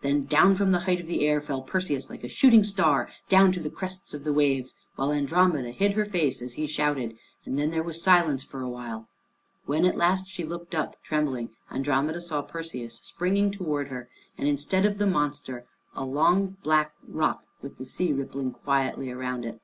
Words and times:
Then 0.00 0.24
down 0.24 0.56
from 0.56 0.72
the 0.72 0.80
height 0.90 0.98
of 0.98 1.06
the 1.06 1.24
air 1.24 1.40
fell 1.40 1.62
Perseus 1.62 2.10
like 2.10 2.24
a 2.24 2.28
shooting 2.28 2.64
star, 2.64 3.08
down 3.28 3.52
to 3.52 3.60
the 3.60 3.70
crests 3.70 4.12
of 4.12 4.24
the 4.24 4.32
waves, 4.32 4.74
while 4.96 5.12
Andromeda 5.12 5.70
hid 5.70 5.92
her 5.92 6.04
face 6.04 6.42
as 6.42 6.54
he 6.54 6.66
shouted, 6.66 7.16
and 7.44 7.56
then 7.56 7.70
there 7.70 7.84
was 7.84 8.02
silence 8.02 8.42
for 8.42 8.60
a 8.60 8.68
while. 8.68 9.06
When 9.66 9.84
at 9.84 9.96
last 9.96 10.26
she 10.26 10.42
looked 10.42 10.74
up 10.74 11.00
trembling, 11.04 11.50
Andromeda 11.70 12.20
saw 12.20 12.42
Perseus 12.42 12.98
springing 13.04 13.52
towards 13.52 13.90
her, 13.90 14.08
and 14.36 14.48
instead 14.48 14.84
of 14.84 14.98
the 14.98 15.06
monster, 15.06 15.64
a 15.94 16.04
long 16.04 16.56
black 16.64 16.92
rock, 17.06 17.44
with 17.62 17.78
the 17.78 17.86
sea 17.86 18.12
rippling 18.12 18.50
quietly 18.50 19.12
round 19.12 19.44
it. 19.44 19.60